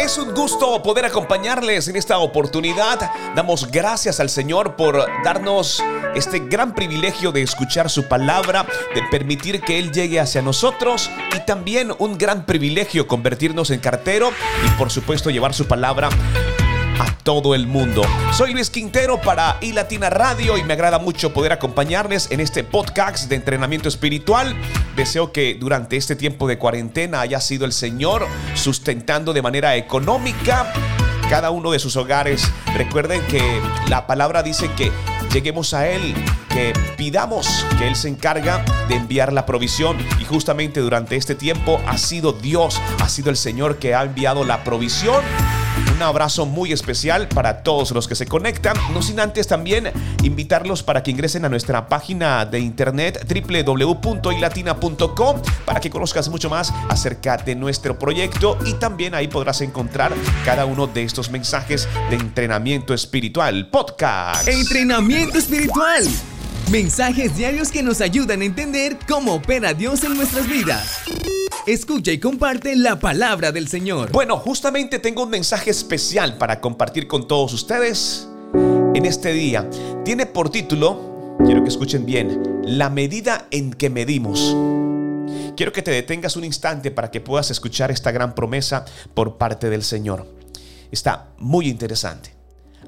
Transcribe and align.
Es 0.00 0.16
un 0.16 0.32
gusto 0.32 0.82
poder 0.82 1.04
acompañarles 1.04 1.86
en 1.88 1.94
esta 1.94 2.16
oportunidad. 2.20 3.10
Damos 3.36 3.70
gracias 3.70 4.18
al 4.18 4.30
Señor 4.30 4.74
por 4.74 5.06
darnos 5.22 5.84
este 6.14 6.38
gran 6.38 6.74
privilegio 6.74 7.32
de 7.32 7.42
escuchar 7.42 7.90
su 7.90 8.08
palabra, 8.08 8.64
de 8.94 9.02
permitir 9.10 9.60
que 9.60 9.78
Él 9.78 9.92
llegue 9.92 10.18
hacia 10.18 10.40
nosotros 10.40 11.10
y 11.36 11.44
también 11.44 11.92
un 11.98 12.16
gran 12.16 12.46
privilegio 12.46 13.06
convertirnos 13.06 13.70
en 13.70 13.80
cartero 13.80 14.30
y 14.66 14.70
por 14.78 14.90
supuesto 14.90 15.28
llevar 15.28 15.52
su 15.52 15.66
palabra 15.66 16.08
a 17.00 17.16
todo 17.22 17.54
el 17.54 17.66
mundo. 17.66 18.02
Soy 18.32 18.52
Luis 18.52 18.68
Quintero 18.68 19.20
para 19.22 19.56
iLatina 19.62 20.10
Radio 20.10 20.58
y 20.58 20.64
me 20.64 20.74
agrada 20.74 20.98
mucho 20.98 21.32
poder 21.32 21.50
acompañarles 21.50 22.30
en 22.30 22.40
este 22.40 22.62
podcast 22.62 23.30
de 23.30 23.36
entrenamiento 23.36 23.88
espiritual. 23.88 24.54
Deseo 24.96 25.32
que 25.32 25.54
durante 25.54 25.96
este 25.96 26.14
tiempo 26.14 26.46
de 26.46 26.58
cuarentena 26.58 27.22
haya 27.22 27.40
sido 27.40 27.64
el 27.64 27.72
Señor 27.72 28.26
sustentando 28.54 29.32
de 29.32 29.40
manera 29.40 29.76
económica 29.76 30.70
cada 31.30 31.50
uno 31.50 31.70
de 31.70 31.78
sus 31.78 31.96
hogares. 31.96 32.50
Recuerden 32.74 33.22
que 33.28 33.62
la 33.88 34.06
palabra 34.06 34.42
dice 34.42 34.70
que 34.76 34.92
lleguemos 35.32 35.72
a 35.72 35.88
Él, 35.88 36.14
que 36.50 36.74
pidamos 36.98 37.64
que 37.78 37.88
Él 37.88 37.96
se 37.96 38.08
encarga 38.08 38.62
de 38.88 38.96
enviar 38.96 39.32
la 39.32 39.46
provisión. 39.46 39.96
Y 40.20 40.24
justamente 40.24 40.80
durante 40.80 41.16
este 41.16 41.34
tiempo 41.34 41.80
ha 41.86 41.96
sido 41.96 42.34
Dios, 42.34 42.78
ha 43.00 43.08
sido 43.08 43.30
el 43.30 43.38
Señor 43.38 43.78
que 43.78 43.94
ha 43.94 44.02
enviado 44.02 44.44
la 44.44 44.64
provisión 44.64 45.22
un 46.00 46.04
abrazo 46.04 46.46
muy 46.46 46.72
especial 46.72 47.28
para 47.28 47.62
todos 47.62 47.90
los 47.90 48.08
que 48.08 48.14
se 48.14 48.24
conectan. 48.24 48.74
No 48.94 49.02
sin 49.02 49.20
antes 49.20 49.46
también 49.46 49.92
invitarlos 50.22 50.82
para 50.82 51.02
que 51.02 51.10
ingresen 51.10 51.44
a 51.44 51.50
nuestra 51.50 51.88
página 51.88 52.46
de 52.46 52.58
internet 52.58 53.22
www.ilatina.com 53.28 55.42
para 55.66 55.78
que 55.78 55.90
conozcas 55.90 56.30
mucho 56.30 56.48
más 56.48 56.72
acerca 56.88 57.36
de 57.36 57.54
nuestro 57.54 57.98
proyecto 57.98 58.56
y 58.64 58.72
también 58.74 59.14
ahí 59.14 59.28
podrás 59.28 59.60
encontrar 59.60 60.14
cada 60.42 60.64
uno 60.64 60.86
de 60.86 61.02
estos 61.02 61.30
mensajes 61.30 61.86
de 62.08 62.16
entrenamiento 62.16 62.94
espiritual. 62.94 63.68
Podcast. 63.68 64.48
Entrenamiento 64.48 65.36
espiritual. 65.36 66.08
Mensajes 66.70 67.36
diarios 67.36 67.70
que 67.70 67.82
nos 67.82 68.00
ayudan 68.00 68.40
a 68.40 68.46
entender 68.46 68.96
cómo 69.06 69.34
opera 69.34 69.74
Dios 69.74 70.02
en 70.02 70.16
nuestras 70.16 70.48
vidas. 70.48 71.02
Escucha 71.70 72.10
y 72.10 72.18
comparte 72.18 72.74
la 72.74 72.98
palabra 72.98 73.52
del 73.52 73.68
Señor. 73.68 74.10
Bueno, 74.10 74.38
justamente 74.38 74.98
tengo 74.98 75.22
un 75.22 75.30
mensaje 75.30 75.70
especial 75.70 76.36
para 76.36 76.60
compartir 76.60 77.06
con 77.06 77.28
todos 77.28 77.52
ustedes 77.52 78.26
en 78.52 79.06
este 79.06 79.32
día. 79.32 79.70
Tiene 80.04 80.26
por 80.26 80.50
título, 80.50 81.36
quiero 81.46 81.62
que 81.62 81.68
escuchen 81.68 82.04
bien, 82.04 82.60
la 82.64 82.90
medida 82.90 83.46
en 83.52 83.72
que 83.72 83.88
medimos. 83.88 84.56
Quiero 85.56 85.72
que 85.72 85.82
te 85.82 85.92
detengas 85.92 86.34
un 86.34 86.42
instante 86.42 86.90
para 86.90 87.12
que 87.12 87.20
puedas 87.20 87.52
escuchar 87.52 87.92
esta 87.92 88.10
gran 88.10 88.34
promesa 88.34 88.84
por 89.14 89.38
parte 89.38 89.70
del 89.70 89.84
Señor. 89.84 90.26
Está 90.90 91.28
muy 91.38 91.68
interesante. 91.68 92.34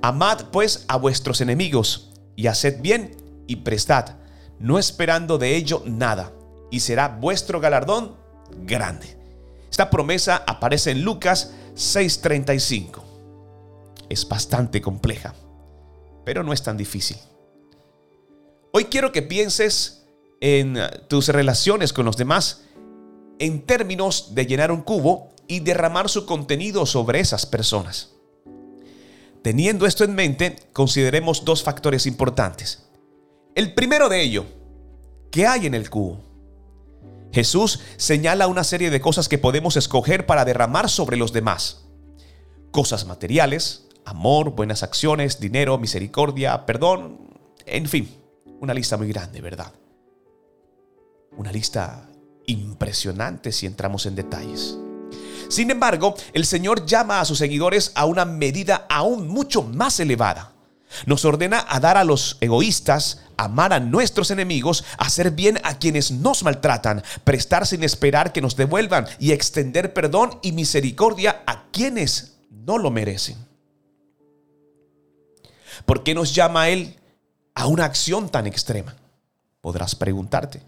Amad 0.00 0.46
pues 0.52 0.86
a 0.88 0.96
vuestros 0.96 1.42
enemigos 1.42 2.12
y 2.34 2.46
haced 2.46 2.80
bien 2.80 3.14
y 3.46 3.56
prestad, 3.56 4.16
no 4.58 4.78
esperando 4.78 5.36
de 5.36 5.54
ello 5.54 5.82
nada, 5.84 6.32
y 6.70 6.80
será 6.80 7.08
vuestro 7.08 7.60
galardón 7.60 8.19
grande. 8.64 9.16
Esta 9.70 9.90
promesa 9.90 10.44
aparece 10.46 10.90
en 10.90 11.02
Lucas 11.02 11.52
6:35. 11.74 13.02
Es 14.08 14.28
bastante 14.28 14.80
compleja, 14.80 15.34
pero 16.24 16.42
no 16.42 16.52
es 16.52 16.62
tan 16.62 16.76
difícil. 16.76 17.16
Hoy 18.72 18.84
quiero 18.86 19.12
que 19.12 19.22
pienses 19.22 20.06
en 20.40 20.78
tus 21.08 21.28
relaciones 21.28 21.92
con 21.92 22.04
los 22.06 22.16
demás 22.16 22.62
en 23.38 23.62
términos 23.62 24.34
de 24.34 24.46
llenar 24.46 24.70
un 24.70 24.82
cubo 24.82 25.30
y 25.48 25.60
derramar 25.60 26.08
su 26.08 26.26
contenido 26.26 26.86
sobre 26.86 27.20
esas 27.20 27.46
personas. 27.46 28.10
Teniendo 29.42 29.86
esto 29.86 30.04
en 30.04 30.14
mente, 30.14 30.56
consideremos 30.72 31.44
dos 31.44 31.62
factores 31.62 32.06
importantes. 32.06 32.86
El 33.54 33.74
primero 33.74 34.08
de 34.08 34.22
ello, 34.22 34.44
¿qué 35.30 35.46
hay 35.46 35.66
en 35.66 35.74
el 35.74 35.88
cubo? 35.88 36.29
Jesús 37.32 37.80
señala 37.96 38.48
una 38.48 38.64
serie 38.64 38.90
de 38.90 39.00
cosas 39.00 39.28
que 39.28 39.38
podemos 39.38 39.76
escoger 39.76 40.26
para 40.26 40.44
derramar 40.44 40.88
sobre 40.88 41.16
los 41.16 41.32
demás. 41.32 41.86
Cosas 42.70 43.06
materiales, 43.06 43.88
amor, 44.04 44.50
buenas 44.50 44.82
acciones, 44.82 45.40
dinero, 45.40 45.78
misericordia, 45.78 46.66
perdón, 46.66 47.30
en 47.66 47.86
fin, 47.86 48.08
una 48.60 48.74
lista 48.74 48.96
muy 48.96 49.08
grande, 49.08 49.40
¿verdad? 49.40 49.72
Una 51.36 51.52
lista 51.52 52.08
impresionante 52.46 53.52
si 53.52 53.66
entramos 53.66 54.06
en 54.06 54.16
detalles. 54.16 54.76
Sin 55.48 55.70
embargo, 55.70 56.14
el 56.32 56.46
Señor 56.46 56.86
llama 56.86 57.20
a 57.20 57.24
sus 57.24 57.38
seguidores 57.38 57.92
a 57.94 58.06
una 58.06 58.24
medida 58.24 58.86
aún 58.88 59.28
mucho 59.28 59.62
más 59.62 59.98
elevada. 60.00 60.52
Nos 61.06 61.24
ordena 61.24 61.64
a 61.68 61.80
dar 61.80 61.96
a 61.96 62.04
los 62.04 62.36
egoístas, 62.40 63.22
amar 63.36 63.72
a 63.72 63.80
nuestros 63.80 64.30
enemigos, 64.30 64.84
hacer 64.98 65.30
bien 65.30 65.58
a 65.62 65.78
quienes 65.78 66.10
nos 66.10 66.42
maltratan, 66.42 67.02
prestar 67.24 67.66
sin 67.66 67.84
esperar 67.84 68.32
que 68.32 68.40
nos 68.40 68.56
devuelvan 68.56 69.06
y 69.18 69.32
extender 69.32 69.94
perdón 69.94 70.38
y 70.42 70.52
misericordia 70.52 71.42
a 71.46 71.64
quienes 71.70 72.36
no 72.50 72.78
lo 72.78 72.90
merecen. 72.90 73.36
¿Por 75.86 76.02
qué 76.02 76.14
nos 76.14 76.34
llama 76.34 76.68
Él 76.68 76.96
a 77.54 77.66
una 77.66 77.84
acción 77.84 78.28
tan 78.28 78.46
extrema? 78.46 78.96
Podrás 79.60 79.94
preguntarte. 79.94 80.62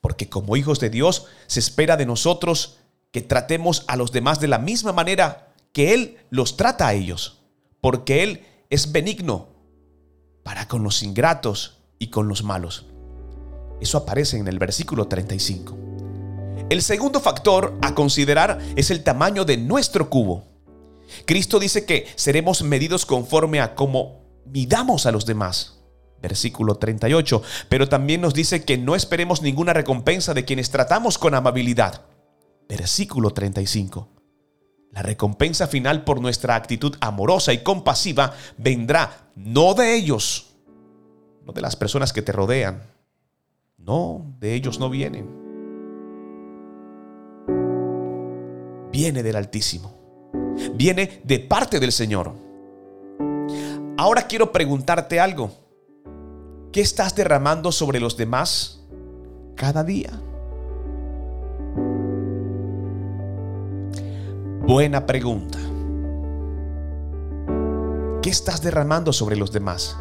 Porque 0.00 0.28
como 0.28 0.56
hijos 0.56 0.80
de 0.80 0.90
Dios 0.90 1.26
se 1.46 1.60
espera 1.60 1.96
de 1.96 2.06
nosotros 2.06 2.78
que 3.10 3.22
tratemos 3.22 3.84
a 3.88 3.96
los 3.96 4.12
demás 4.12 4.40
de 4.40 4.48
la 4.48 4.58
misma 4.58 4.92
manera 4.92 5.52
que 5.72 5.94
Él 5.94 6.18
los 6.30 6.56
trata 6.56 6.86
a 6.86 6.94
ellos. 6.94 7.40
Porque 7.80 8.22
Él 8.22 8.46
es 8.70 8.92
benigno 8.92 9.48
para 10.42 10.68
con 10.68 10.82
los 10.82 11.02
ingratos 11.02 11.78
y 11.98 12.08
con 12.08 12.28
los 12.28 12.42
malos. 12.42 12.86
Eso 13.80 13.98
aparece 13.98 14.38
en 14.38 14.48
el 14.48 14.58
versículo 14.58 15.06
35. 15.06 15.76
El 16.68 16.82
segundo 16.82 17.20
factor 17.20 17.78
a 17.82 17.94
considerar 17.94 18.58
es 18.74 18.90
el 18.90 19.04
tamaño 19.04 19.44
de 19.44 19.56
nuestro 19.56 20.10
cubo. 20.10 20.44
Cristo 21.24 21.58
dice 21.58 21.84
que 21.84 22.06
seremos 22.16 22.62
medidos 22.62 23.06
conforme 23.06 23.60
a 23.60 23.74
cómo 23.74 24.24
midamos 24.46 25.06
a 25.06 25.12
los 25.12 25.26
demás. 25.26 25.78
Versículo 26.20 26.76
38. 26.76 27.42
Pero 27.68 27.88
también 27.88 28.20
nos 28.20 28.34
dice 28.34 28.64
que 28.64 28.78
no 28.78 28.96
esperemos 28.96 29.42
ninguna 29.42 29.72
recompensa 29.74 30.34
de 30.34 30.44
quienes 30.44 30.70
tratamos 30.70 31.18
con 31.18 31.34
amabilidad. 31.34 32.02
Versículo 32.68 33.30
35. 33.30 34.15
La 34.92 35.02
recompensa 35.02 35.66
final 35.66 36.04
por 36.04 36.20
nuestra 36.20 36.54
actitud 36.54 36.96
amorosa 37.00 37.52
y 37.52 37.62
compasiva 37.62 38.32
vendrá 38.56 39.30
no 39.34 39.74
de 39.74 39.94
ellos, 39.94 40.54
no 41.44 41.52
de 41.52 41.60
las 41.60 41.76
personas 41.76 42.12
que 42.12 42.22
te 42.22 42.32
rodean. 42.32 42.82
No, 43.78 44.34
de 44.40 44.54
ellos 44.54 44.80
no 44.80 44.90
vienen. 44.90 45.28
Viene 48.90 49.22
del 49.22 49.36
Altísimo. 49.36 49.94
Viene 50.74 51.20
de 51.22 51.38
parte 51.38 51.78
del 51.78 51.92
Señor. 51.92 52.32
Ahora 53.98 54.26
quiero 54.26 54.52
preguntarte 54.52 55.20
algo. 55.20 55.50
¿Qué 56.72 56.80
estás 56.80 57.14
derramando 57.14 57.72
sobre 57.72 58.00
los 58.00 58.16
demás 58.16 58.82
cada 59.54 59.84
día? 59.84 60.20
Buena 64.66 65.06
pregunta. 65.06 65.60
¿Qué 68.20 68.30
estás 68.30 68.60
derramando 68.62 69.12
sobre 69.12 69.36
los 69.36 69.52
demás? 69.52 69.96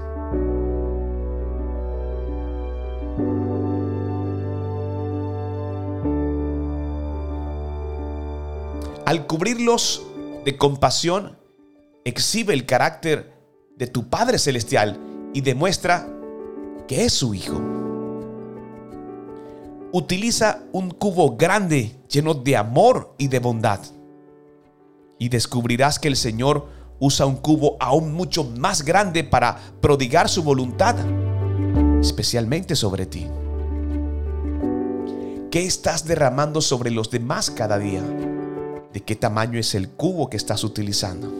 Al 9.05 9.27
cubrirlos 9.27 10.01
de 10.45 10.57
compasión, 10.57 11.37
exhibe 12.03 12.55
el 12.55 12.65
carácter 12.65 13.35
de 13.77 13.85
tu 13.85 14.09
Padre 14.09 14.39
Celestial 14.39 14.99
y 15.35 15.41
demuestra 15.41 16.07
que 16.87 17.05
es 17.05 17.13
su 17.13 17.35
Hijo. 17.35 17.61
Utiliza 19.91 20.63
un 20.71 20.89
cubo 20.89 21.37
grande 21.37 21.97
lleno 22.09 22.33
de 22.33 22.57
amor 22.57 23.13
y 23.19 23.27
de 23.27 23.37
bondad 23.37 23.79
y 25.17 25.29
descubrirás 25.29 25.99
que 25.99 26.07
el 26.07 26.15
Señor 26.15 26.67
usa 26.99 27.25
un 27.25 27.35
cubo 27.37 27.77
aún 27.79 28.13
mucho 28.13 28.43
más 28.43 28.83
grande 28.83 29.23
para 29.23 29.57
prodigar 29.81 30.29
su 30.29 30.43
voluntad, 30.43 30.95
especialmente 32.01 32.75
sobre 32.75 33.05
ti. 33.05 33.27
¿Qué 35.51 35.65
estás 35.65 36.05
derramando 36.05 36.61
sobre 36.61 36.91
los 36.91 37.09
demás 37.09 37.49
cada 37.49 37.77
día? 37.77 38.03
¿De 38.93 39.01
qué 39.01 39.15
tamaño 39.15 39.59
es 39.59 39.75
el 39.75 39.89
cubo 39.89 40.29
que 40.29 40.37
estás 40.37 40.63
utilizando? 40.63 41.31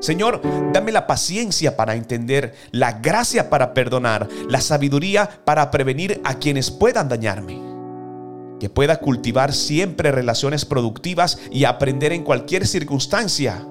Señor, 0.00 0.40
dame 0.72 0.92
la 0.92 1.06
paciencia 1.06 1.76
para 1.76 1.94
entender, 1.94 2.54
la 2.70 2.92
gracia 2.92 3.50
para 3.50 3.74
perdonar, 3.74 4.28
la 4.48 4.62
sabiduría 4.62 5.28
para 5.44 5.70
prevenir 5.70 6.22
a 6.24 6.34
quienes 6.34 6.70
puedan 6.70 7.10
dañarme. 7.10 7.69
Que 8.60 8.70
pueda 8.70 9.00
cultivar 9.00 9.52
siempre 9.52 10.12
relaciones 10.12 10.64
productivas 10.64 11.40
y 11.50 11.64
aprender 11.64 12.12
en 12.12 12.22
cualquier 12.22 12.64
circunstancia 12.66 13.66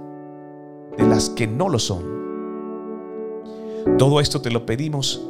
de 0.98 1.08
las 1.08 1.30
que 1.30 1.48
no 1.48 1.70
lo 1.70 1.80
son. 1.80 2.20
Todo 3.98 4.20
esto 4.20 4.42
te 4.42 4.52
lo 4.52 4.66
pedimos 4.66 5.26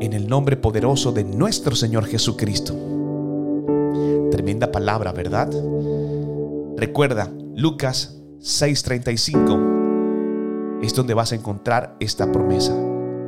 en 0.00 0.12
el 0.12 0.26
nombre 0.28 0.56
poderoso 0.56 1.12
de 1.12 1.22
nuestro 1.24 1.76
Señor 1.76 2.06
Jesucristo. 2.06 2.74
Tremenda 4.30 4.72
palabra, 4.72 5.12
¿verdad? 5.12 5.50
Recuerda, 6.76 7.30
Lucas 7.54 8.18
6:35 8.40 10.82
es 10.82 10.94
donde 10.94 11.14
vas 11.14 11.32
a 11.32 11.36
encontrar 11.36 11.96
esta 12.00 12.30
promesa. 12.32 12.74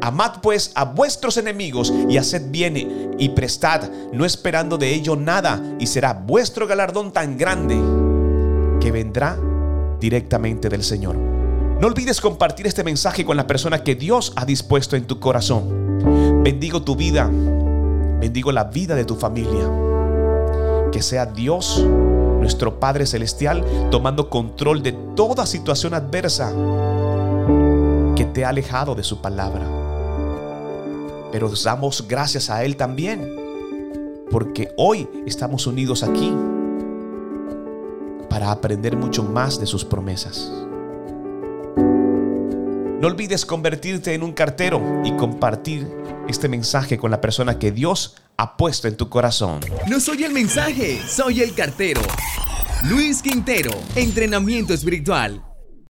Amad 0.09 0.41
pues 0.41 0.73
a 0.75 0.87
vuestros 0.87 1.37
enemigos 1.37 1.93
y 2.09 2.17
haced 2.17 2.51
bien 2.51 3.15
y 3.19 3.29
prestad, 3.29 3.91
no 4.11 4.25
esperando 4.25 4.79
de 4.79 4.95
ello 4.95 5.17
nada, 5.17 5.63
y 5.79 5.87
será 5.87 6.15
vuestro 6.15 6.67
galardón 6.67 7.13
tan 7.13 7.37
grande 7.37 7.79
que 8.81 8.91
vendrá 8.91 9.39
directamente 10.01 10.71
del 10.71 10.83
Señor. 10.83 11.15
No 11.15 11.87
olvides 11.87 12.23
compartir 12.23 12.67
este 12.67 12.85
mensaje 12.85 13.27
con 13.27 13.37
la 13.37 13.47
persona 13.47 13.85
que 13.85 13.97
Dios 13.97 14.33
ha 14.37 14.47
dispuesto 14.47 14.97
en 14.97 15.07
tu 15.07 15.21
corazón. 15.21 16.43
Bendigo 16.43 16.81
tu 16.81 16.97
vida, 16.97 17.29
bendigo 18.19 18.51
la 18.51 18.65
vida 18.65 18.95
de 18.95 19.05
tu 19.05 19.15
familia. 19.15 19.71
Que 20.91 21.03
sea 21.03 21.27
Dios, 21.27 21.85
nuestro 22.41 22.81
Padre 22.81 23.05
Celestial, 23.05 23.63
tomando 23.91 24.31
control 24.31 24.83
de 24.83 24.93
toda 25.15 25.45
situación 25.45 25.93
adversa 25.93 26.51
que 28.17 28.25
te 28.25 28.47
ha 28.47 28.49
alejado 28.49 28.95
de 28.95 29.05
su 29.05 29.21
palabra 29.21 29.78
pero 31.31 31.51
damos 31.63 32.07
gracias 32.07 32.51
a 32.51 32.65
Él 32.65 32.77
también, 32.77 33.29
porque 34.31 34.73
hoy 34.77 35.09
estamos 35.27 35.67
unidos 35.67 36.03
aquí 36.03 36.33
para 38.29 38.51
aprender 38.51 38.97
mucho 38.97 39.23
más 39.23 39.59
de 39.59 39.67
sus 39.67 39.85
promesas. 39.85 40.53
No 43.01 43.07
olvides 43.07 43.47
convertirte 43.47 44.15
en 44.15 44.23
un 44.23 44.33
cartero 44.33 44.83
y 45.05 45.13
compartir 45.13 45.89
este 46.29 46.49
mensaje 46.49 46.99
con 46.99 47.11
la 47.11 47.21
persona 47.21 47.59
que 47.59 47.71
Dios 47.71 48.17
ha 48.37 48.57
puesto 48.57 48.89
en 48.89 48.97
tu 48.97 49.09
corazón. 49.09 49.61
No 49.89 50.01
soy 50.01 50.25
el 50.25 50.33
mensaje, 50.33 51.01
soy 51.07 51.43
el 51.43 51.55
cartero. 51.55 52.01
Luis 52.85 53.23
Quintero, 53.23 53.71
entrenamiento 53.95 54.75
espiritual 54.75 55.48